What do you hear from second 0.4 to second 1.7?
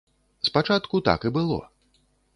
Спачатку так і было.